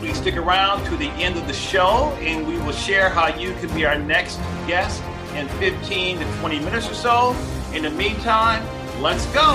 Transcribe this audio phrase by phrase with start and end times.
[0.00, 3.52] Please stick around to the end of the show and we will share how you
[3.56, 5.02] can be our next guest
[5.34, 7.36] in 15 to 20 minutes or so.
[7.74, 8.64] In the meantime,
[9.02, 9.52] let's go.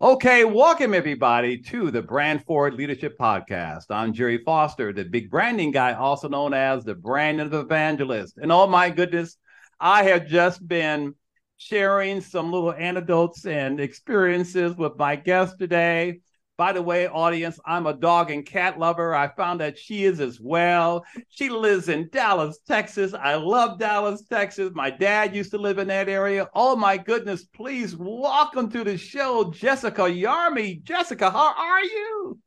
[0.00, 3.86] Okay, welcome everybody to the Brand Forward Leadership Podcast.
[3.90, 8.38] I'm Gerry Foster, the big branding guy, also known as the branding evangelist.
[8.40, 9.36] And oh my goodness,
[9.80, 11.16] I have just been
[11.56, 16.20] sharing some little anecdotes and experiences with my guest today.
[16.56, 19.12] By the way, audience, I'm a dog and cat lover.
[19.12, 21.04] I found that she is as well.
[21.28, 23.12] She lives in Dallas, Texas.
[23.12, 24.70] I love Dallas, Texas.
[24.72, 26.48] My dad used to live in that area.
[26.54, 30.80] Oh my goodness, please welcome to the show, Jessica Yarmey.
[30.84, 32.38] Jessica, how are you?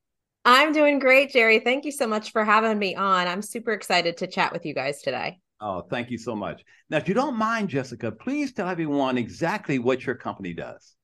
[0.45, 1.59] I'm doing great, Gerry.
[1.59, 3.27] Thank you so much for having me on.
[3.27, 5.39] I'm super excited to chat with you guys today.
[5.59, 6.63] Oh, thank you so much.
[6.89, 10.95] Now, if you don't mind, Jessica, please tell everyone exactly what your company does.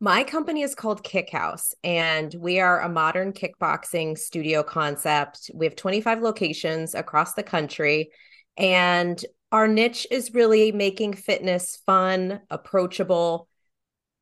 [0.00, 5.50] My company is called KickHouse, and we are a modern kickboxing studio concept.
[5.52, 8.10] We have 25 locations across the country,
[8.56, 13.47] and our niche is really making fitness fun, approachable,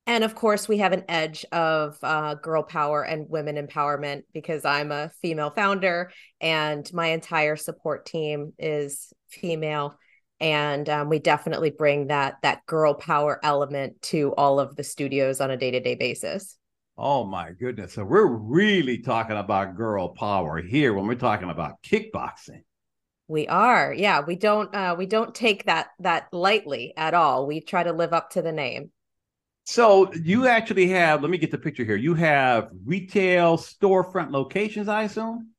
[0.07, 4.65] and of course, we have an edge of uh, girl power and women empowerment because
[4.65, 9.99] I'm a female founder and my entire support team is female.
[10.39, 15.41] And um, we definitely bring that that girl power element to all of the studios
[15.41, 16.57] on a day to day basis.
[16.99, 17.95] Oh my goodness!
[17.95, 22.63] So we're really talking about girl power here when we're talking about kickboxing.
[23.29, 24.21] We are, yeah.
[24.21, 27.47] We don't uh, we don't take that that lightly at all.
[27.47, 28.91] We try to live up to the name.
[29.67, 31.97] So you actually have, let me get the picture here.
[31.97, 35.51] You have retail storefront locations, I assume?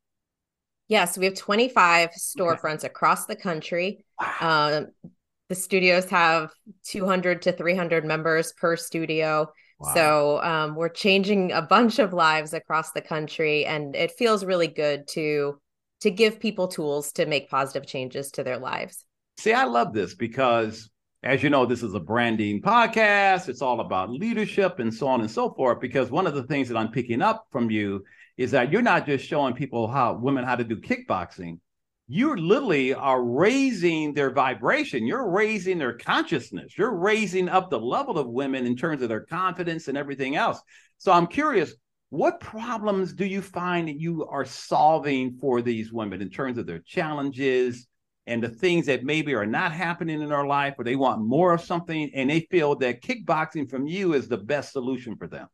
[0.88, 2.88] Yes, we have 25 storefronts okay.
[2.88, 4.06] across the country.
[4.19, 4.78] Wow.
[4.78, 5.12] Um,
[5.50, 6.51] the studios have
[6.85, 9.51] 200 to 300 members per studio.
[9.79, 9.94] Wow.
[9.94, 14.68] So um, we're changing a bunch of lives across the country, and it feels really
[14.68, 15.59] good to
[16.00, 19.03] to give people tools to make positive changes to their lives.
[19.39, 20.89] See, I love this because
[21.27, 23.49] as you know, this is a branding podcast.
[23.49, 25.81] It's all about leadership and so on and so forth.
[25.81, 28.05] Because one of the things that I'm picking up from you
[28.38, 31.59] is that you're not just showing people how women how to do kickboxing.
[32.07, 35.05] You literally are raising their vibration.
[35.05, 36.77] You're raising their consciousness.
[36.77, 40.61] You're raising up the level of women in terms of their confidence and everything else.
[40.97, 41.73] So I'm curious,
[42.09, 46.65] what problems do you find that you are solving for these women in terms of
[46.65, 47.85] their challenges,
[48.27, 51.53] and the things that maybe are not happening in their life or they want more
[51.53, 55.47] of something and they feel that kickboxing from you is the best solution for them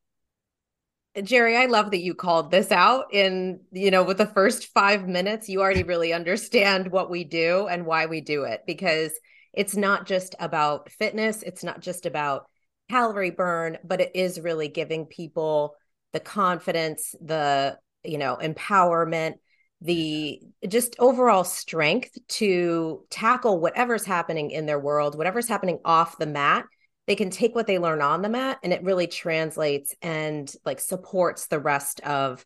[1.22, 5.07] Gerry, I love that you called this out in, you know, with the first five
[5.07, 9.11] minutes, you already really understand what we do and why we do it because
[9.53, 11.44] it's not just about fitness.
[11.44, 12.47] It's not just about
[12.90, 15.75] calorie burn, but it is really giving people
[16.13, 19.35] the confidence, the, you know, empowerment
[19.84, 26.26] the just overall strength to tackle whatever's happening in their world, whatever's happening off the
[26.26, 26.66] mat.
[27.06, 30.80] They can take what they learn on the mat and it really translates and like
[30.80, 32.46] supports the rest of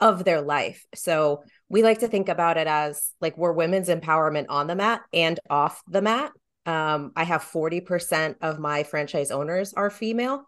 [0.00, 0.86] of their life.
[0.94, 5.02] So we like to think about it as like we're women's empowerment on the mat
[5.12, 6.32] and off the mat.
[6.64, 10.44] Um, I have 40% of my franchise owners are female.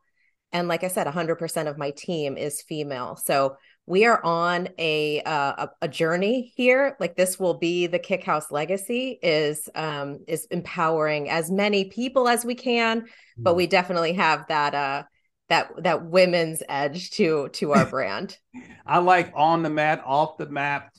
[0.53, 3.17] And like I said, 100% of my team is female.
[3.17, 6.96] So we are on a, uh, a, journey here.
[7.00, 12.44] Like this will be the KickHouse legacy is um is empowering as many people as
[12.44, 13.06] we can
[13.41, 13.70] but we mm-hmm.
[13.70, 15.03] definitely have that uh
[15.48, 18.36] that that women's edge to to our brand.
[18.86, 20.91] I like on the mat off the mat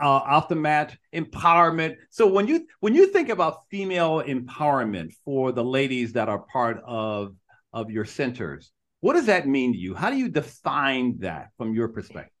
[0.00, 1.96] uh, off the mat empowerment.
[2.10, 6.82] So when you when you think about female empowerment for the ladies that are part
[6.86, 7.34] of
[7.72, 9.94] of your centers what does that mean to you?
[9.94, 12.32] How do you define that from your perspective?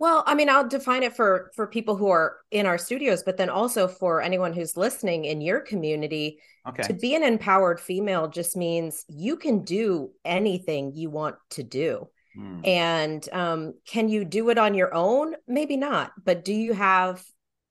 [0.00, 3.36] Well, I mean, I'll define it for for people who are in our studios, but
[3.36, 6.38] then also for anyone who's listening in your community.
[6.68, 6.84] Okay.
[6.84, 12.08] To be an empowered female just means you can do anything you want to do.
[12.38, 12.66] Mm.
[12.66, 15.34] And um, can you do it on your own?
[15.48, 16.12] Maybe not.
[16.22, 17.24] But do you have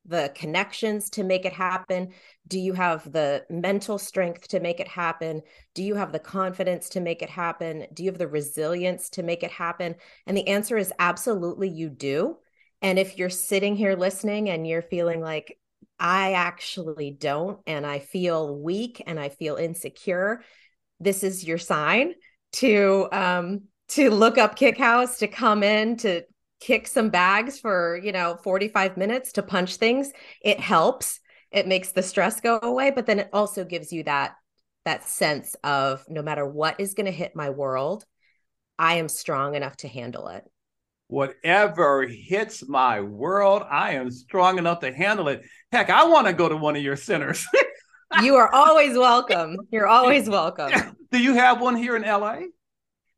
[0.07, 2.09] the connections to make it happen?
[2.47, 5.41] Do you have the mental strength to make it happen?
[5.75, 7.87] Do you have the confidence to make it happen?
[7.93, 9.95] Do you have the resilience to make it happen?
[10.25, 12.37] And the answer is absolutely you do.
[12.81, 15.57] And if you're sitting here listening and you're feeling like,
[15.99, 20.43] I actually don't, and I feel weak and I feel insecure,
[20.99, 22.13] this is your sign
[22.53, 26.23] to um to look up KickHouse to come in to
[26.59, 30.11] kick some bags for you know 45 minutes to punch things
[30.41, 31.19] it helps.
[31.51, 34.35] It makes the stress go away but then it also gives you that
[34.85, 38.05] that sense of no matter what is going to hit my world
[38.79, 40.43] i am strong enough to handle it.
[41.07, 45.41] Whatever hits my world i am strong enough to handle it.
[45.71, 47.45] Heck i want to go to one of your centers.
[48.21, 49.57] You are always welcome.
[49.71, 50.71] You're always welcome.
[51.11, 52.39] Do you have one here in la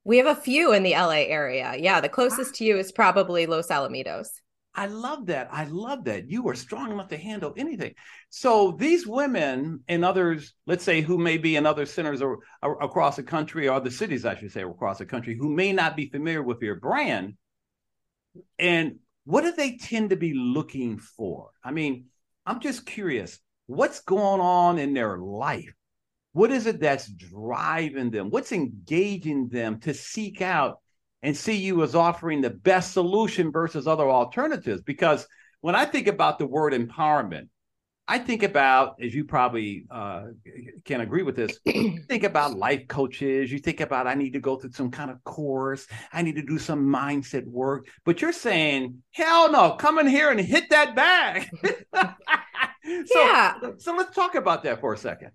[0.04, 1.75] we have a few in the LA area.
[1.78, 2.57] Yeah, the closest ah.
[2.57, 4.30] to you is probably Los Alamitos.
[4.75, 5.50] I love that.
[5.51, 6.30] I love that.
[6.30, 7.96] You are strong enough to handle anything.
[8.30, 12.81] So these women and others, let's say, who may be in other centers or, or
[12.81, 15.98] across the country, or the cities, I should say, across the country, who may not
[15.98, 17.36] be familiar with your brand,
[18.57, 21.50] and what do they tend to be looking for?
[21.63, 22.06] I mean,
[22.45, 23.40] I'm just curious.
[23.66, 25.74] What's going on in their life
[26.40, 28.30] what is it that's driving them?
[28.30, 30.80] What's engaging them to seek out
[31.22, 34.82] and see you as offering the best solution versus other alternatives?
[34.82, 35.28] Because
[35.60, 37.50] when I think about the word empowerment,
[38.08, 40.28] I think about, as you probably uh,
[40.86, 41.60] can agree with this,
[42.08, 43.52] think about life coaches.
[43.52, 45.88] You think about, I need to go through some kind of course.
[46.14, 47.88] I need to do some mindset work.
[48.06, 51.50] But you're saying, hell no, come in here and hit that bag.
[53.08, 53.56] so, yeah.
[53.80, 55.32] So let's talk about that for a second.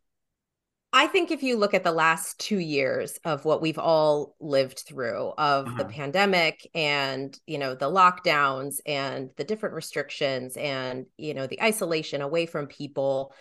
[0.96, 4.84] I think if you look at the last two years of what we've all lived
[4.86, 5.78] through of uh-huh.
[5.78, 11.60] the pandemic and you know the lockdowns and the different restrictions and you know the
[11.60, 13.34] isolation away from people,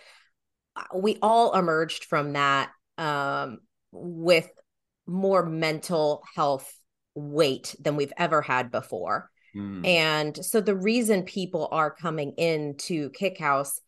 [0.74, 3.60] uh, we all emerged from that um,
[3.92, 4.50] with
[5.06, 6.76] more mental health
[7.14, 9.30] weight than we've ever had before.
[9.54, 9.86] Mm.
[9.86, 13.78] And so the reason people are coming into KickHouse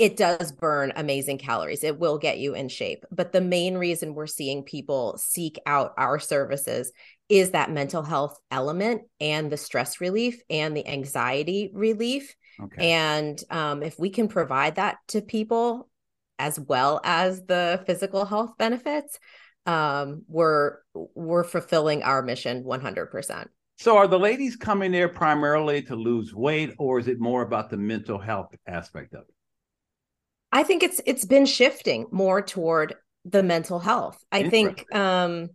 [0.00, 1.84] it does burn amazing calories.
[1.84, 3.04] It will get you in shape.
[3.10, 6.90] But the main reason we're seeing people seek out our services
[7.28, 12.34] is that mental health element and the stress relief and the anxiety relief.
[12.62, 12.92] Okay.
[12.92, 15.90] And um, if we can provide that to people
[16.38, 19.18] as well as the physical health benefits,
[19.66, 23.48] um, we're we're fulfilling our mission 100%.
[23.76, 27.68] So are the ladies coming there primarily to lose weight or is it more about
[27.68, 29.34] the mental health aspect of it?
[30.52, 32.94] I think it's it's been shifting more toward
[33.24, 34.22] the mental health.
[34.32, 35.50] I think um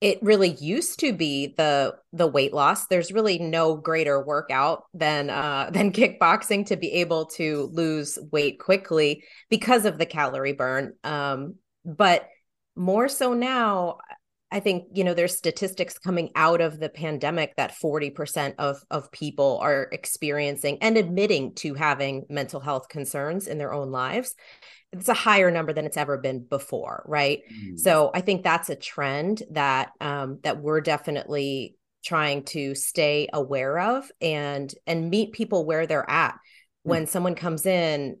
[0.00, 2.86] it really used to be the the weight loss.
[2.86, 8.58] There's really no greater workout than uh than kickboxing to be able to lose weight
[8.60, 10.94] quickly because of the calorie burn.
[11.04, 11.54] Um
[11.84, 12.28] but
[12.76, 13.98] more so now
[14.54, 19.10] I think you know there's statistics coming out of the pandemic that 40% of of
[19.10, 24.36] people are experiencing and admitting to having mental health concerns in their own lives.
[24.92, 27.40] It's a higher number than it's ever been before, right?
[27.52, 27.80] Mm.
[27.80, 31.74] So I think that's a trend that um, that we're definitely
[32.04, 36.34] trying to stay aware of and and meet people where they're at.
[36.34, 36.38] Mm.
[36.84, 38.18] When someone comes in,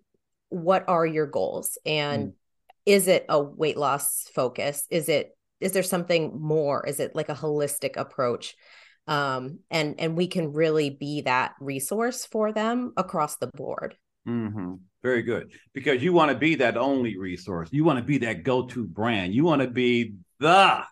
[0.48, 2.32] what are your goals and mm.
[2.86, 4.84] is it a weight loss focus?
[4.90, 6.86] Is it is there something more?
[6.86, 8.54] Is it like a holistic approach?
[9.06, 13.96] Um, and and we can really be that resource for them across the board.
[14.26, 14.76] Mm-hmm.
[15.02, 15.52] very good.
[15.74, 17.68] Because you want to be that only resource.
[17.72, 19.34] You want to be that go-to brand.
[19.34, 20.82] You want to be the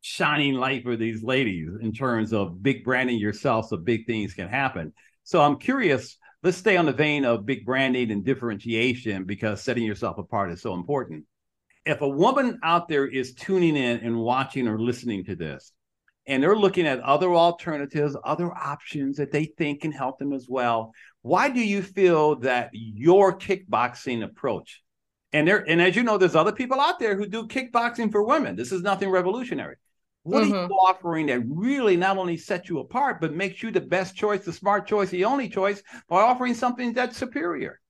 [0.00, 4.48] shining light for these ladies in terms of big branding yourself so big things can
[4.48, 4.94] happen.
[5.24, 9.84] So i'm curious let's stay on the vein of big branding and differentiation because setting
[9.84, 11.24] yourself apart is so important
[11.84, 15.72] if a woman out there is tuning in and watching or listening to this,
[16.26, 20.46] and they're looking at other alternatives, other options that they think can help them as
[20.48, 24.82] well, why do you feel that your kickboxing approach?
[25.32, 28.22] And there, and as you know, there's other people out there who do kickboxing for
[28.22, 28.56] women.
[28.56, 29.76] This is nothing revolutionary.
[30.22, 30.52] What mm-hmm.
[30.52, 30.72] are you mm-hmm.
[30.72, 34.52] offering that really not only sets you apart, but makes you the best choice, the
[34.52, 37.80] smart choice, the only choice by offering something that's superior?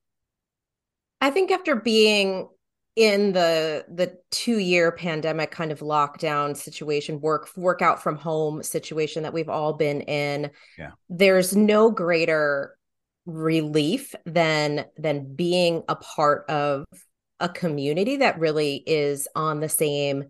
[1.21, 2.49] I think after being
[2.97, 9.23] in the the two year pandemic kind of lockdown situation work workout from home situation
[9.23, 10.91] that we've all been in yeah.
[11.09, 12.77] there's no greater
[13.27, 16.85] relief than than being a part of
[17.39, 20.25] a community that really is on the same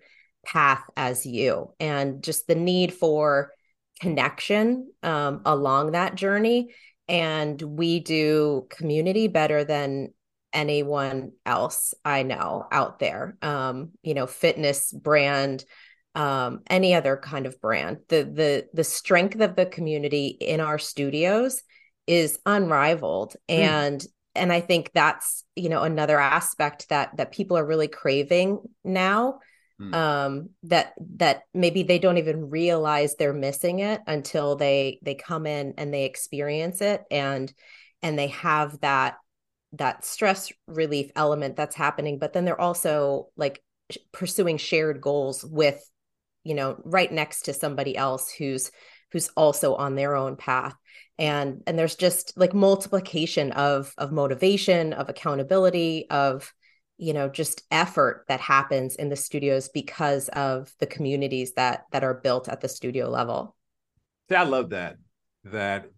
[0.45, 3.53] path as you and just the need for
[4.01, 6.75] connection um, along that journey
[7.09, 10.13] and we do community better than
[10.53, 13.37] anyone else I know out there.
[13.43, 15.65] Um, you know, fitness brand,
[16.15, 17.99] um, any other kind of brand.
[18.09, 21.63] The the the strength of the community in our studios
[22.07, 23.37] is unrivaled.
[23.49, 23.55] Mm.
[23.59, 28.61] And and I think that's, you know, another aspect that that people are really craving
[28.85, 29.41] now.
[29.81, 29.95] Mm.
[29.95, 35.47] Um, that that maybe they don't even realize they're missing it until they they come
[35.47, 37.51] in and they experience it and
[38.03, 39.17] and they have that
[39.73, 43.63] that stress relief element that's happening but then they're also like
[44.13, 45.83] pursuing shared goals with
[46.45, 48.71] you know right next to somebody else who's
[49.13, 50.75] who's also on their own path.
[51.19, 56.53] And and there's just like multiplication of of motivation of accountability of
[56.97, 62.05] you know just effort that happens in the studios because of the communities that that
[62.05, 63.57] are built at the studio level.
[64.29, 64.97] See, i love that
[65.45, 65.91] that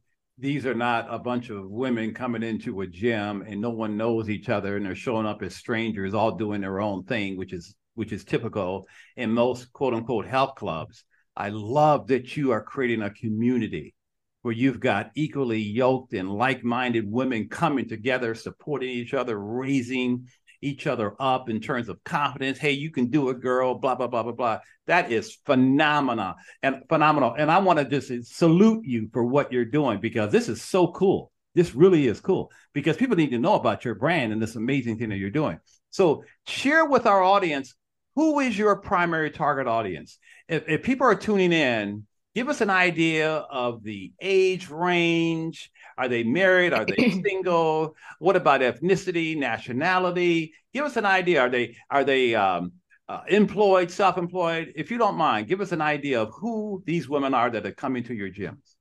[0.42, 4.28] these are not a bunch of women coming into a gym and no one knows
[4.28, 7.76] each other and they're showing up as strangers all doing their own thing which is
[7.94, 11.04] which is typical in most quote unquote health clubs.
[11.37, 13.94] I love that you are creating a community
[14.42, 20.26] where you've got equally yoked and like-minded women coming together supporting each other raising
[20.62, 22.59] each other up in terms of confidence.
[22.59, 23.75] Hey, you can do it, girl.
[23.75, 24.59] Blah blah blah blah blah.
[24.87, 27.35] That is phenomenal and phenomenal.
[27.37, 30.88] And I want to just salute you for what you're doing because this is so
[30.88, 31.31] cool.
[31.54, 34.99] This really is cool because people need to know about your brand and this amazing
[34.99, 35.59] thing that you're doing.
[35.90, 37.75] So share with our audience
[38.14, 40.19] who is your primary target audience.
[40.49, 45.70] If, if people are tuning in give us an idea of the age range.
[45.98, 46.72] Are they married?
[46.72, 47.96] Are they single?
[48.18, 50.54] What about ethnicity, nationality?
[50.72, 51.40] Give us an idea.
[51.40, 52.72] Are they are they um,
[53.08, 54.72] uh, employed, self-employed?
[54.76, 57.72] If you don't mind, give us an idea of who these women are that are
[57.72, 58.76] coming to your gyms.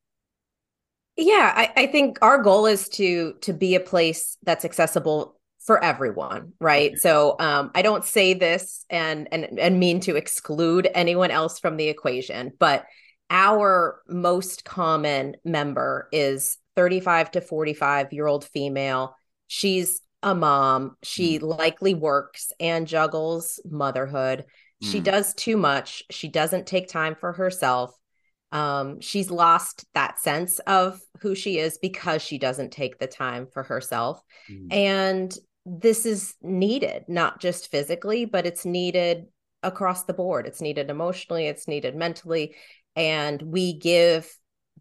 [1.17, 5.83] Yeah, I, I think our goal is to to be a place that's accessible for
[5.83, 11.29] everyone right so um, i don't say this and and and mean to exclude anyone
[11.29, 12.85] else from the equation but
[13.31, 19.15] our most common member is 35 to 45 year old female.
[19.47, 20.97] She's a mom.
[21.01, 21.57] She mm.
[21.57, 24.45] likely works and juggles motherhood.
[24.83, 24.91] Mm.
[24.91, 26.03] She does too much.
[26.11, 27.95] She doesn't take time for herself.
[28.51, 33.47] Um, she's lost that sense of who she is because she doesn't take the time
[33.51, 34.21] for herself.
[34.51, 34.73] Mm.
[34.73, 39.27] And this is needed, not just physically, but it's needed
[39.63, 40.47] across the board.
[40.47, 42.55] It's needed emotionally, it's needed mentally
[42.95, 44.31] and we give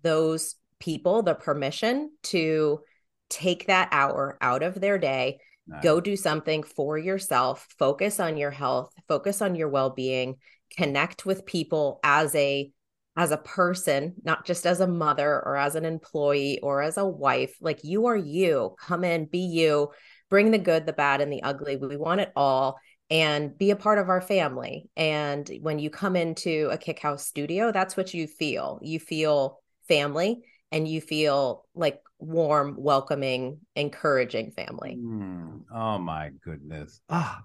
[0.02, 2.80] those people the permission to
[3.28, 5.38] take that hour out of their day
[5.82, 10.34] go do something for yourself focus on your health focus on your well-being
[10.76, 12.72] connect with people as a
[13.16, 17.06] as a person not just as a mother or as an employee or as a
[17.06, 17.54] wife.
[17.60, 18.76] Like you are you.
[18.78, 19.90] Come in be you.
[20.28, 21.76] Bring the good the bad and the ugly.
[21.76, 22.78] We want it all
[23.10, 24.88] and be a part of our family.
[24.96, 28.78] And when you come into a KickHouse studio, that's what you feel.
[28.82, 34.96] You feel family and you feel like warm, welcoming, encouraging family.
[34.98, 37.00] Mm, oh my goodness.
[37.08, 37.42] Ah,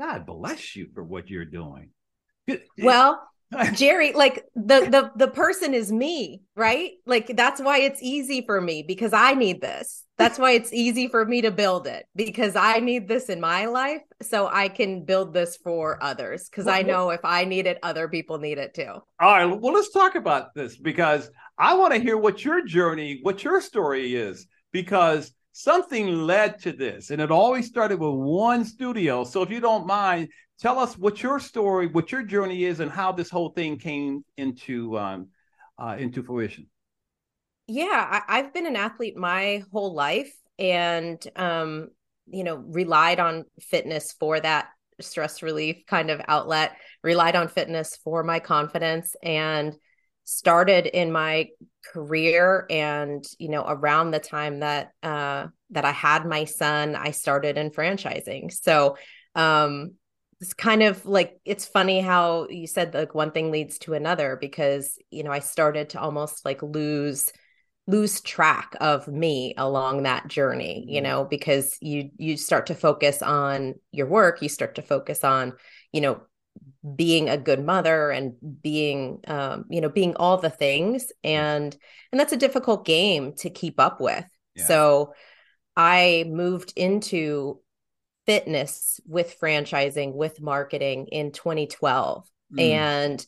[0.00, 1.90] God bless you for what you're doing.
[2.78, 3.28] Well,
[3.74, 6.92] Gerry, like the the the person is me, right?
[7.06, 10.04] Like that's why it's easy for me because I need this.
[10.18, 13.66] That's why it's easy for me to build it because I need this in my
[13.66, 17.66] life so I can build this for others because well, I know if I need
[17.66, 18.92] it other people need it too.
[18.92, 23.20] All right, well let's talk about this because I want to hear what your journey,
[23.22, 28.64] what your story is because something led to this and it always started with one
[28.64, 29.22] studio.
[29.22, 30.28] So if you don't mind,
[30.60, 34.24] tell us what your story, what your journey is, and how this whole thing came
[34.36, 35.28] into um,
[35.78, 36.66] uh, into fruition.
[37.66, 41.88] Yeah, I, have been an athlete my whole life, and um,
[42.26, 44.68] you know, relied on fitness for that
[45.00, 46.72] stress relief kind of outlet.
[47.02, 49.74] Relied on fitness for my confidence, and
[50.24, 51.48] started in my
[51.92, 57.12] career and you know around the time that uh that I had my son I
[57.12, 58.98] started in franchising so
[59.34, 59.92] um
[60.40, 64.36] it's kind of like it's funny how you said like one thing leads to another
[64.40, 67.32] because you know I started to almost like lose
[67.86, 71.10] lose track of me along that journey you mm-hmm.
[71.10, 75.54] know because you you start to focus on your work you start to focus on
[75.92, 76.20] you know
[76.96, 81.76] being a good mother and being um you know being all the things and
[82.12, 84.64] and that's a difficult game to keep up with yeah.
[84.66, 85.12] so
[85.76, 87.60] i moved into
[88.28, 92.28] fitness with franchising, with marketing in 2012.
[92.52, 92.60] Mm.
[92.60, 93.26] And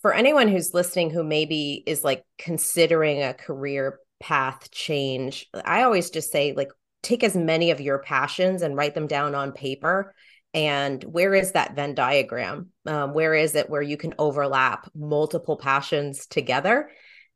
[0.00, 6.10] for anyone who's listening who maybe is like considering a career path change i always
[6.10, 6.70] just say like
[7.02, 10.14] take as many of your passions and write them down on paper
[10.54, 15.56] and where is that venn diagram um, where is it where you can overlap multiple
[15.56, 16.90] passions together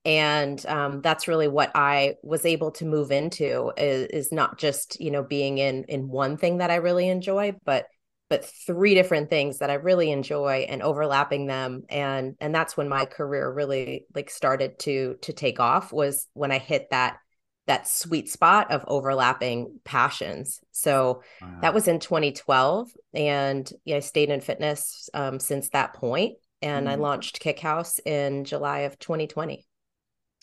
[0.05, 5.01] and um, that's really what i was able to move into is, is not just
[5.01, 7.87] you know being in in one thing that i really enjoy but
[8.29, 12.89] but three different things that i really enjoy and overlapping them and and that's when
[12.89, 17.19] my career really like started to to take off was when i hit that
[17.67, 20.61] that sweet spot of overlapping passions.
[20.73, 21.59] So wow.
[21.63, 26.87] that was in 2012, and yeah, I stayed in fitness um, since that point, and
[26.87, 26.91] mm.
[26.91, 29.65] I launched KickHouse in July of 2020.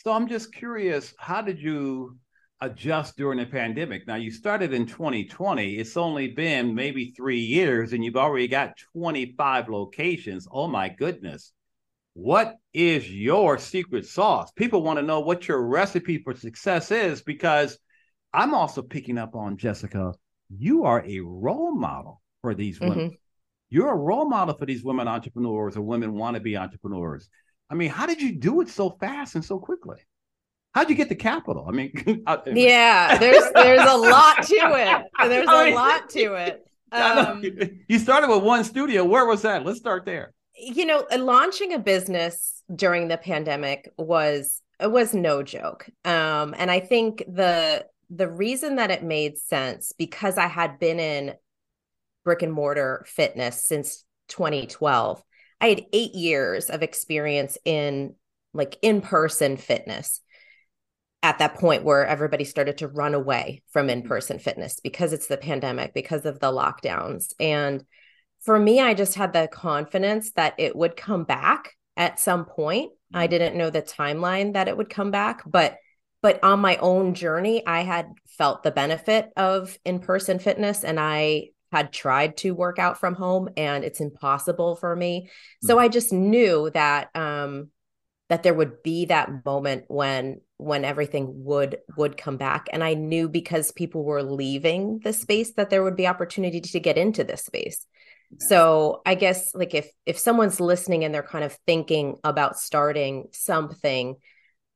[0.04, 2.18] So I'm just curious, how did you
[2.62, 4.08] adjust during the pandemic?
[4.08, 5.76] Now you started in 2020.
[5.76, 10.48] It's only been maybe three years, and you've already got 25 locations.
[10.50, 11.52] Oh my goodness!
[12.14, 14.54] What is your secret sauce?
[14.54, 17.78] People want to know what your recipe for success is because
[18.34, 20.14] I'm also picking up on Jessica.
[20.50, 22.98] You are a role model for these women.
[22.98, 23.16] Mm-hmm.
[23.70, 27.30] You're a role model for these women entrepreneurs or women want to be entrepreneurs.
[27.70, 29.98] I mean, how did you do it so fast and so quickly?
[30.74, 31.66] How'd you get the capital?
[31.68, 31.92] I mean,
[32.54, 35.06] yeah, there's there's a lot to it.
[35.30, 36.66] There's I mean, a lot to it.
[36.92, 37.44] Um,
[37.88, 39.06] you started with one studio.
[39.06, 39.64] Where was that?
[39.64, 45.14] Let's start there you know, uh, launching a business during the pandemic was it was
[45.14, 45.90] no joke.
[46.06, 51.00] Um, and I think the the reason that it made sense because I had been
[51.00, 51.34] in
[52.26, 55.24] brick and mortar fitness since 2012.
[55.62, 58.16] I had 8 years of experience in
[58.54, 60.22] like in-person fitness
[61.22, 65.38] at that point where everybody started to run away from in-person fitness because it's the
[65.38, 67.84] pandemic because of the lockdowns and
[68.42, 72.92] for me, I just had the confidence that it would come back at some point.
[73.14, 73.32] I mm-hmm.
[73.32, 75.78] didn't know the timeline that it would come back, but
[76.22, 81.50] but on my own journey, I had felt the benefit of in-person fitness and I
[81.72, 85.30] had tried to work out from home and it's impossible for me.
[85.64, 85.82] So mm.
[85.82, 87.70] I just knew that um
[88.30, 92.94] that there would be that moment when when everything would would come back and I
[92.94, 97.24] knew because people were leaving the space that there would be opportunity to get into
[97.24, 97.86] this space.
[98.38, 103.28] So I guess like if if someone's listening and they're kind of thinking about starting
[103.32, 104.18] something,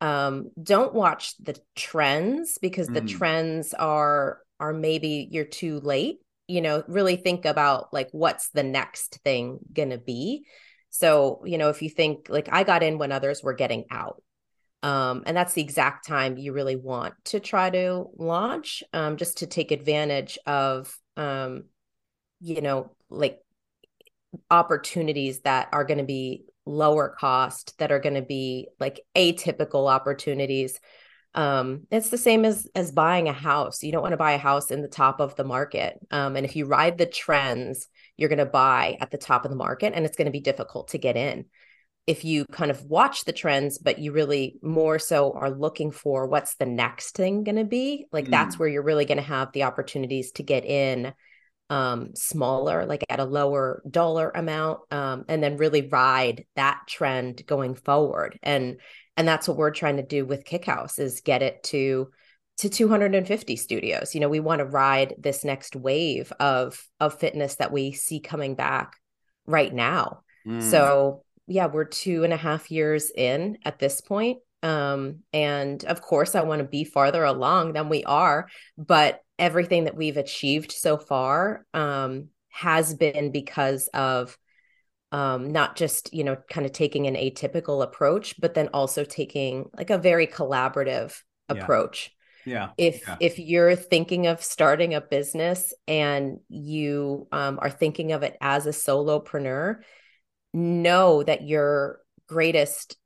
[0.02, 2.96] um, don't watch the trends because mm.
[2.96, 6.18] the trends are are maybe you're too late.
[6.48, 10.46] You know, really think about like what's the next thing gonna be.
[10.90, 14.22] So, you know, if you think like I got in when others were getting out.
[14.84, 19.38] Um, and that's the exact time you really want to try to launch, um, just
[19.38, 21.66] to take advantage of um,
[22.42, 23.40] you know, like
[24.52, 29.90] opportunities that are going to be lower cost that are going to be like atypical
[29.92, 30.80] opportunities
[31.36, 34.38] um it's the same as as buying a house you don't want to buy a
[34.38, 38.30] house in the top of the market um and if you ride the trends you're
[38.30, 40.90] going to buy at the top of the market and it's going to be difficult
[40.90, 41.46] to get in
[42.06, 46.28] if you kind of watch the trends but you really more so are looking for
[46.28, 48.32] what's the next thing going to be like mm.
[48.32, 51.14] that's where you're really going to have the opportunities to get in
[51.70, 57.44] um, smaller, like at a lower dollar amount, um, and then really ride that trend
[57.46, 58.38] going forward.
[58.44, 58.80] And
[59.18, 62.10] and that's what we're trying to do with KickHouse is get it to
[62.58, 64.14] to 250 studios.
[64.14, 68.20] You know, we want to ride this next wave of of fitness that we see
[68.20, 68.96] coming back
[69.46, 70.22] right now.
[70.46, 70.62] Mm.
[70.62, 74.40] So yeah, we're two and a half years in at this point.
[74.62, 78.48] Um, and of course, I want to be farther along than we are,
[78.78, 84.38] but everything that we've achieved so far um, has been because of
[85.14, 89.70] um, not just you know kind of taking an atypical approach, but then also taking
[89.78, 91.16] like a very collaborative
[91.48, 92.12] approach.
[92.46, 92.72] Yeah.
[92.78, 93.18] If yeah.
[93.22, 98.66] if you're thinking of starting a business and you um, are thinking of it as
[98.66, 99.78] a solopreneur,
[100.52, 102.98] know that your greatest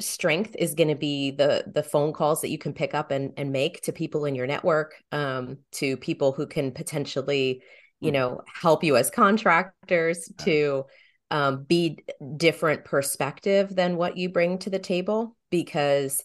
[0.00, 3.32] strength is going to be the the phone calls that you can pick up and
[3.36, 7.62] and make to people in your network um to people who can potentially
[8.00, 8.14] you mm.
[8.14, 10.84] know help you as contractors to
[11.34, 11.98] um be
[12.36, 16.22] different perspective than what you bring to the table because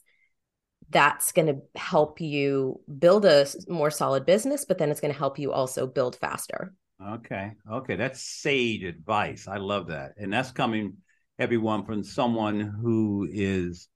[0.92, 5.18] that's going to help you build a more solid business but then it's going to
[5.18, 6.74] help you also build faster.
[7.02, 7.54] Okay.
[7.72, 7.96] Okay.
[7.96, 9.48] That's sage advice.
[9.48, 10.14] I love that.
[10.18, 10.98] And that's coming
[11.38, 13.88] everyone from someone who is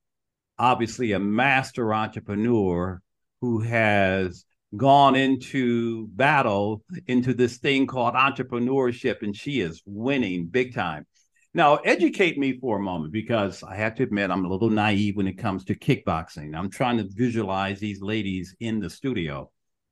[0.58, 3.02] obviously a master entrepreneur
[3.41, 10.73] who has gone into battle into this thing called entrepreneurship and she is winning big
[10.73, 11.05] time
[11.53, 15.15] Now, educate me for a moment because I have to admit I'm a little naive
[15.15, 16.57] when it comes to kickboxing.
[16.57, 19.51] I'm trying to visualize these ladies in the studio.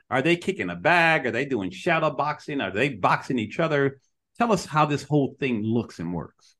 [0.10, 1.26] Are they kicking a bag?
[1.28, 2.62] Are they doing shadow boxing?
[2.62, 4.00] Are they boxing each other?
[4.40, 6.56] Tell us how this whole thing looks and works.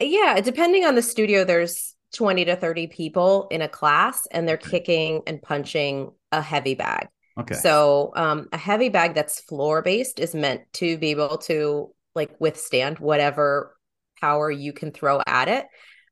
[0.00, 4.56] Yeah, depending on the studio, there's 20 to 30 people in a class and they're
[4.56, 7.08] kicking and punching a heavy bag.
[7.38, 7.54] Okay.
[7.54, 12.34] So, um, a heavy bag that's floor based is meant to be able to like
[12.40, 13.76] withstand whatever
[14.20, 15.66] power you can throw at it.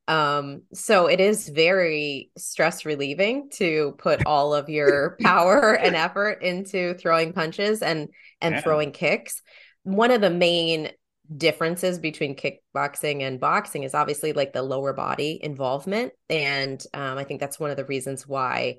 [0.07, 6.41] Um, so it is very stress relieving to put all of your power and effort
[6.41, 8.09] into throwing punches and
[8.41, 8.61] and yeah.
[8.61, 9.41] throwing kicks.
[9.83, 10.91] One of the main
[11.35, 17.25] differences between kickboxing and boxing is obviously like the lower body involvement and um, i
[17.25, 18.77] think that's one of the reasons why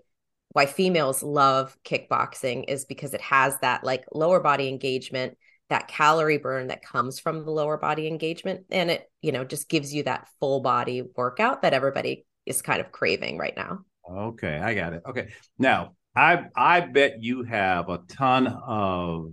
[0.58, 5.38] why females love kickboxing is because it has that like lower body engagement
[5.70, 9.68] that calorie burn that comes from the lower body engagement and it you know just
[9.68, 13.78] gives you that full body workout that everybody is kind of craving right now.
[14.10, 15.02] Okay i got it.
[15.08, 15.28] Okay
[15.60, 19.32] now i i bet you have a ton of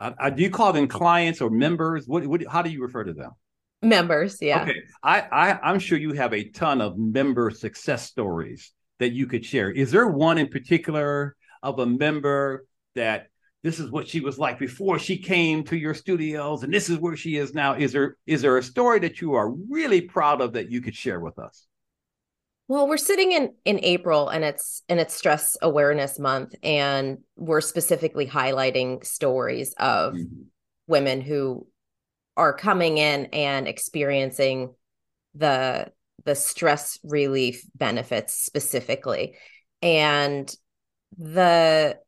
[0.00, 2.08] uh, uh do you call them clients or members?
[2.08, 3.30] What, what how do you refer to them?
[3.80, 4.62] Members yeah.
[4.62, 9.26] Okay I, I i'm sure you have a ton of member success stories that you
[9.26, 9.70] could share?
[9.70, 13.26] Is there one in particular of a member that
[13.64, 16.98] this is what she was like before she came to your studios and this is
[16.98, 17.74] where she is now?
[17.74, 20.94] Is there is there a story that you are really proud of that you could
[20.94, 21.66] share with us?
[22.68, 27.60] Well we're sitting in in april and it's and it's stress awareness month and we're
[27.60, 30.42] specifically highlighting stories of mm-hmm.
[30.86, 31.66] women who
[32.36, 34.74] are coming in and experiencing
[35.34, 35.90] the
[36.24, 39.36] the stress relief benefits specifically
[39.80, 40.54] and
[41.18, 41.98] the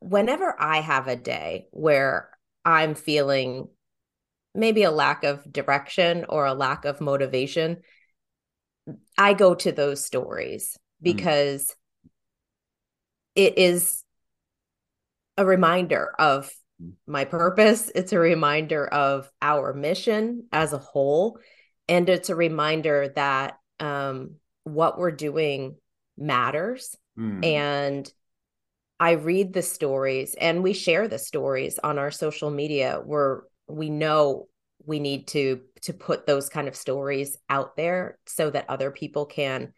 [0.00, 2.30] whenever I have a day where
[2.64, 3.68] I'm feeling
[4.54, 7.78] maybe a lack of direction or a lack of motivation,
[9.18, 11.04] I go to those stories mm.
[11.04, 12.10] because mm.
[13.34, 14.04] it is
[15.36, 16.92] a reminder of mm.
[17.06, 17.90] my purpose.
[17.94, 21.38] It's a reminder of our mission as a whole.
[21.88, 25.76] And it's a reminder that um, what we're doing
[26.16, 26.96] matters.
[27.18, 27.44] Mm.
[27.44, 28.12] And
[29.00, 33.90] I read the stories and we share the stories on our social media where we
[33.90, 34.48] know
[34.86, 39.26] we need to to put those kind of stories out there so that other people
[39.26, 39.72] can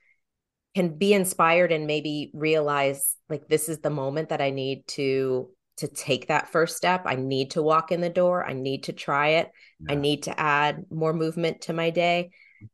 [0.74, 5.48] can be inspired and maybe realize like this is the moment that I need to
[5.76, 7.02] to take that first step.
[7.04, 8.44] I need to walk in the door.
[8.44, 9.50] I need to try it.
[9.80, 9.92] Yeah.
[9.92, 12.30] I need to add more movement to my day.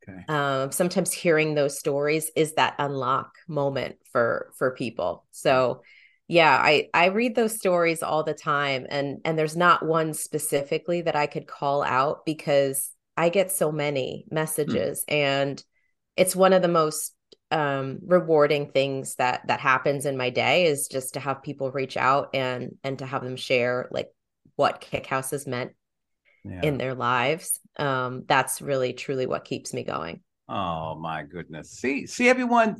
[0.07, 0.23] Okay.
[0.29, 5.25] Um, sometimes hearing those stories is that unlock moment for for people.
[5.31, 5.81] So
[6.27, 11.01] yeah i i read those stories all the time and and there's not one specifically
[11.01, 14.35] that i could call out because i get so many hmm.
[14.35, 15.13] messages mm.
[15.13, 15.63] and
[16.15, 17.12] it's one of the most
[17.53, 21.95] um, rewarding things that that happens in my day is just to have people reach
[21.97, 24.09] out and and to have them share like
[24.55, 25.71] what KickHouse has meant
[26.43, 26.61] yeah.
[26.63, 32.05] in their lives um that's really truly what keeps me going oh my goodness see
[32.05, 32.75] see everyone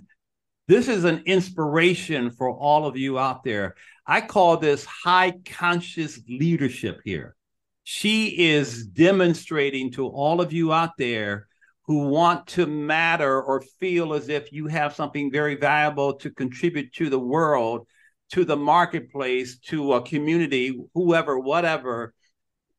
[0.67, 3.75] this is an inspiration for all of you out there.
[4.07, 7.35] I call this high conscious leadership here.
[7.83, 11.47] She is demonstrating to all of you out there
[11.85, 16.93] who want to matter or feel as if you have something very valuable to contribute
[16.93, 17.85] to the world,
[18.31, 22.13] to the marketplace, to a community, whoever, whatever.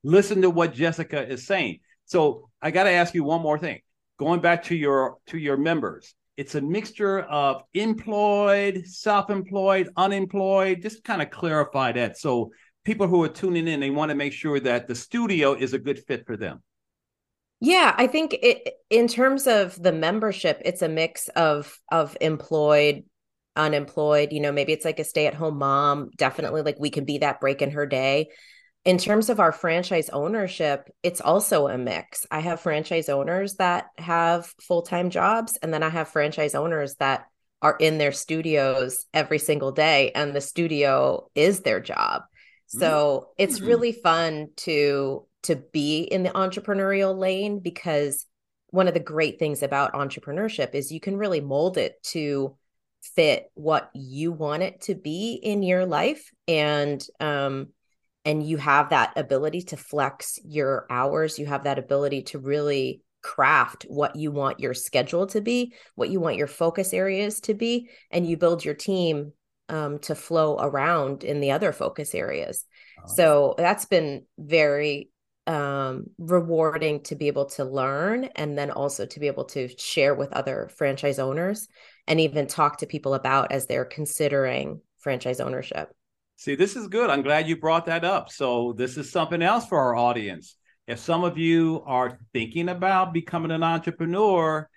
[0.03, 1.81] Listen to what Jessica is saying.
[2.07, 3.81] So I got to ask you one more thing.
[4.19, 10.83] Going back to your to your members, it's a mixture of employed, self-employed, unemployed.
[10.83, 12.17] Just kind of clarify that.
[12.17, 12.53] So
[12.85, 15.79] people who are tuning in, they want to make sure that the studio is a
[15.79, 16.63] good fit for them.
[17.61, 23.05] Yeah, I think it in terms of the membership, it's a mix of of employed,
[23.57, 24.33] unemployed.
[24.33, 26.11] You know, maybe it's like a stay-at-home mom.
[26.17, 28.29] Definitely, like we can be that break in her day
[28.85, 32.27] in terms of our franchise ownership, it's also a mix.
[32.31, 36.95] I have franchise owners that have full time jobs, and then I have franchise owners
[36.97, 37.25] that
[37.63, 42.23] are in their studios every single day, and the studio is their job.
[42.67, 42.89] So
[43.21, 43.33] mm-hmm.
[43.39, 48.27] it's really fun to to be in the entrepreneurial lane because
[48.71, 52.57] one of the great things about entrepreneurship is you can really mold it to
[53.15, 56.31] fit what you want it to be in your life.
[56.49, 57.69] And um
[58.25, 61.39] and you have that ability to flex your hours.
[61.39, 66.11] You have that ability to really craft what you want your schedule to be what
[66.11, 67.89] you want your focus areas to be.
[68.11, 69.33] And you build your team
[69.69, 72.65] um, to flow around in the other focus areas.
[73.07, 75.11] So that's been very
[75.47, 80.15] um, rewarding to be able to learn and then also to be able to share
[80.15, 81.69] with other franchise owners
[82.07, 85.91] and even talk to people about as they're considering franchise ownership.
[86.37, 87.11] See, this is good.
[87.11, 88.31] I'm glad you brought that up.
[88.31, 90.57] So, this is something else for our audience.
[90.87, 94.69] If some of you are thinking about becoming an entrepreneur,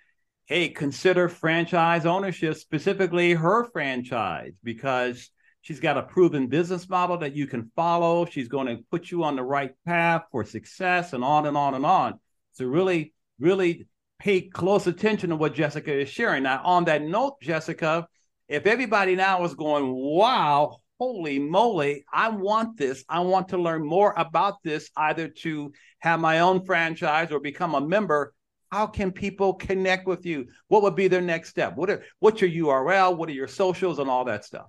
[0.46, 5.30] hey, consider franchise ownership, specifically her franchise, because
[5.68, 8.24] she's got a proven business model that you can follow.
[8.24, 11.74] She's going to put you on the right path for success and on and on
[11.74, 12.18] and on.
[12.52, 13.86] So, really, really
[14.18, 16.44] pay close attention to what Jessica is sharing.
[16.44, 18.08] Now, on that note, Jessica,
[18.48, 23.04] if everybody now is going, wow, holy moly, I want this.
[23.06, 27.74] I want to learn more about this, either to have my own franchise or become
[27.74, 28.32] a member.
[28.72, 30.46] How can people connect with you?
[30.68, 31.76] What would be their next step?
[31.76, 33.18] What are what's your URL?
[33.18, 34.68] What are your socials and all that stuff?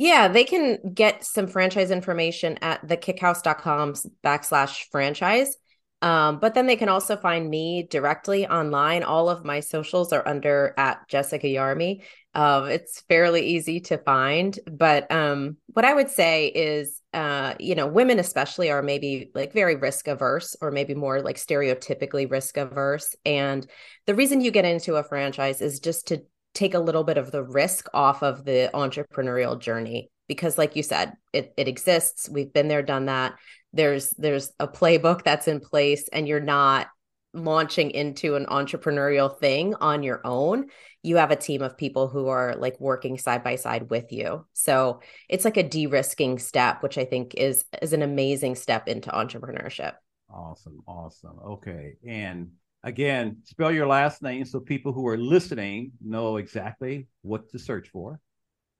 [0.00, 3.92] Yeah, they can get some franchise information at thekickhouse.com
[4.24, 5.54] backslash franchise.
[6.00, 9.02] Um, but then they can also find me directly online.
[9.02, 12.04] All of my socials are under at Jessica Yarmey.
[12.34, 14.58] Um, it's fairly easy to find.
[14.66, 19.52] But um, what I would say is, uh, you know, women especially are maybe like
[19.52, 23.14] very risk averse or maybe more like stereotypically risk averse.
[23.26, 23.68] And
[24.06, 26.22] the reason you get into a franchise is just to
[26.54, 30.82] take a little bit of the risk off of the entrepreneurial journey because like you
[30.82, 32.28] said it, it exists.
[32.28, 33.34] We've been there done that.
[33.72, 36.88] There's there's a playbook that's in place and you're not
[37.32, 40.66] launching into an entrepreneurial thing on your own.
[41.02, 44.46] You have a team of people who are like working side by side with you.
[44.52, 49.10] So it's like a de-risking step which i think is is an amazing step into
[49.10, 49.94] entrepreneurship.
[50.28, 51.38] Awesome awesome.
[51.44, 52.50] Okay and
[52.82, 57.88] again spell your last name so people who are listening know exactly what to search
[57.88, 58.20] for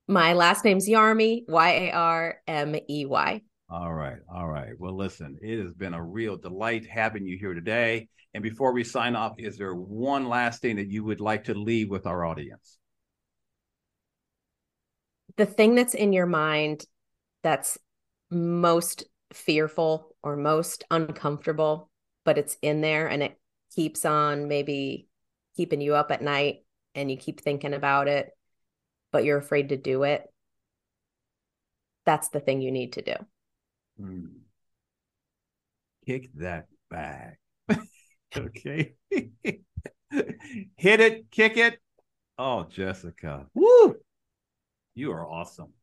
[0.07, 4.17] my last name's Yarmey y-a-r-m-e-y all right.
[4.29, 4.73] All right.
[4.77, 8.09] Well, listen, it has been a real delight having you here today.
[8.33, 11.53] And before we sign off, is there one last thing that you would like to
[11.53, 12.77] leave with our audience?
[15.37, 16.85] The thing that's in your mind
[17.43, 17.77] that's
[18.29, 21.89] most fearful or most uncomfortable,
[22.25, 23.39] but it's in there and it
[23.75, 25.07] keeps on maybe
[25.55, 26.63] keeping you up at night
[26.95, 28.29] and you keep thinking about it,
[29.11, 30.23] but you're afraid to do it.
[32.05, 33.15] That's the thing you need to do.
[33.99, 34.25] Hmm.
[36.05, 37.39] Kick that back.
[38.35, 38.93] okay.
[39.11, 41.79] Hit it, kick it.
[42.37, 43.45] Oh, Jessica.
[43.53, 43.95] Woo!
[44.95, 45.73] You are awesome.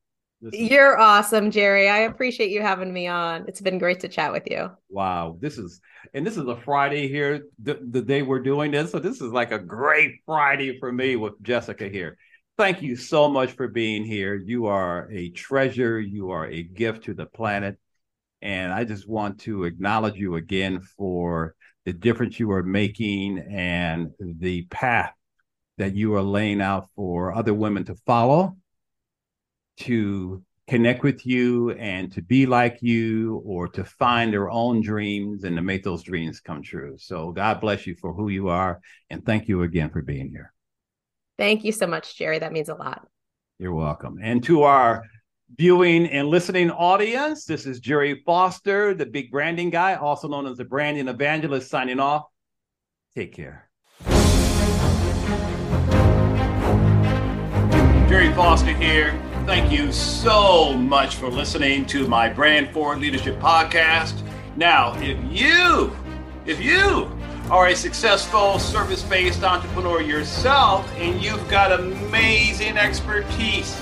[0.40, 1.88] You're awesome, Gerry.
[1.88, 3.44] I appreciate you having me on.
[3.48, 4.70] It's been great to chat with you.
[4.88, 5.36] Wow.
[5.40, 5.80] This is,
[6.14, 8.92] and this is a Friday here, the, the day we're doing this.
[8.92, 12.16] So this is like a great Friday for me with Jessica here.
[12.56, 14.36] Thank you so much for being here.
[14.36, 16.00] You are a treasure.
[16.00, 17.76] You are a gift to the planet.
[18.40, 24.10] And I just want to acknowledge you again for the difference you are making and
[24.20, 25.12] the path
[25.78, 28.56] that you are laying out for other women to follow,
[29.80, 35.44] to connect with you and to be like you or to find their own dreams
[35.44, 36.96] and to make those dreams come true.
[36.98, 38.80] So God bless you for who you are.
[39.08, 40.52] And thank you again for being here.
[41.38, 42.38] Thank you so much, Gerry.
[42.38, 43.06] That means a lot.
[43.58, 44.18] You're welcome.
[44.20, 45.04] And to our
[45.56, 47.44] viewing and listening audience.
[47.44, 52.00] This is Gerry Foster, the big branding guy, also known as the branding evangelist, signing
[52.00, 52.24] off.
[53.14, 53.68] Take care.
[58.08, 59.18] Gerry Foster here.
[59.48, 64.20] Thank you so much for listening to my Brand Forward Leadership podcast.
[64.56, 65.96] Now, if you,
[66.44, 67.10] if you
[67.50, 73.74] are a successful service based entrepreneur yourself and you've got amazing expertise.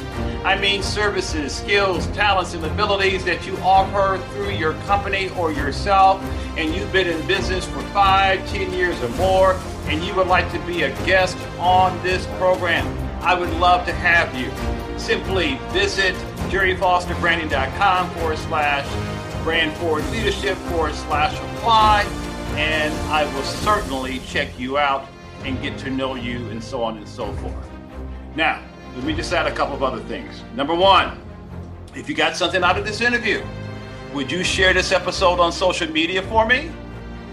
[0.44, 6.22] I mean, services, skills, talents, and abilities that you offer through your company or yourself,
[6.57, 9.55] and you've been in business for five, ten years or more,
[9.87, 13.06] and you would like to be a guest on this program.
[13.27, 14.53] I would love to have you.
[15.01, 16.15] Simply visit
[16.49, 22.03] gerryfosterbranding.com forward slash brand forward leadership forward slash apply
[22.55, 25.09] and I will certainly check you out
[25.43, 27.69] and get to know you and so on and so forth.
[28.37, 28.62] Now,
[28.95, 30.45] let me just add a couple of other things.
[30.55, 31.21] Number one,
[31.97, 33.45] if you got something out of this interview,
[34.15, 36.71] would you share this episode on social media for me?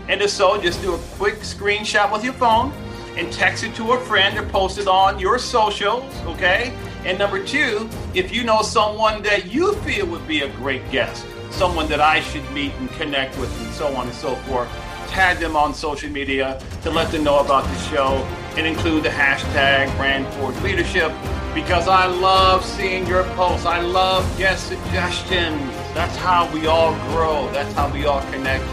[0.08, 2.74] And if so, just do a quick screenshot with your phone
[3.16, 6.74] and text it to a friend or post it on your socials, okay?
[7.06, 11.26] And number two, if you know someone that you feel would be a great guest,
[11.52, 14.70] someone that I should meet and connect with, and so on and so forth,
[15.08, 18.26] tag them on social media to let them know about the show
[18.58, 21.12] and include the hashtag brand forward leadership
[21.54, 23.66] because I love seeing your posts.
[23.66, 25.62] I love guest suggestions.
[25.94, 27.52] That's how we all grow.
[27.52, 28.64] That's how we all connect.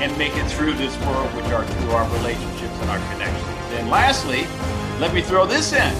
[0.00, 3.57] and make it through this world, which are through our relationships and our connections.
[3.78, 4.44] And lastly,
[4.98, 5.94] let me throw this in.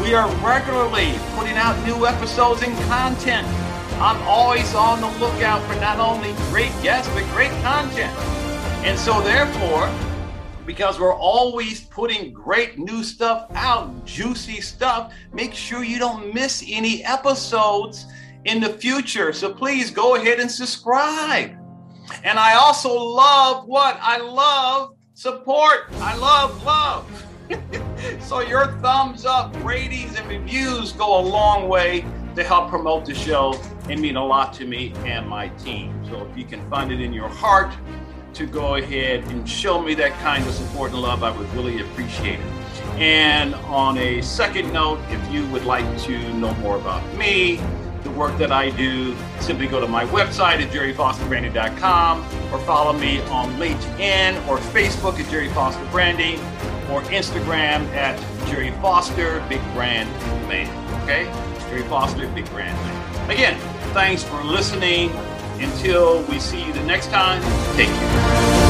[0.00, 3.46] We are regularly putting out new episodes and content.
[4.00, 8.16] I'm always on the lookout for not only great guests, but great content.
[8.86, 9.92] And so, therefore,
[10.64, 16.64] because we're always putting great new stuff out, juicy stuff, make sure you don't miss
[16.66, 18.06] any episodes
[18.46, 19.34] in the future.
[19.34, 21.50] So please go ahead and subscribe.
[22.24, 23.98] And I also love what?
[24.00, 25.80] I love support.
[25.96, 27.26] I love love.
[28.22, 32.06] so your thumbs up, ratings, and reviews go a long way
[32.36, 33.52] to help promote the show
[33.90, 36.02] and mean a lot to me and my team.
[36.06, 37.70] So if you can find it in your heart
[38.32, 41.82] to go ahead and show me that kind of support and love, I would really
[41.82, 42.82] appreciate it.
[42.98, 47.60] And on a second note, if you would like to know more about me,
[48.02, 53.20] the work that I do, simply go to my website at gerryfosterbranding.com or follow me
[53.22, 56.38] on LinkedIn or Facebook at Gerry Foster Branding
[56.90, 60.10] or Instagram at Gerry Foster Big Brand
[60.48, 60.68] Man.
[61.02, 61.24] Okay?
[61.68, 63.30] Gerry Foster Big Brand Man.
[63.30, 63.58] Again,
[63.92, 65.10] thanks for listening.
[65.60, 67.42] Until we see you the next time,
[67.76, 68.69] take care.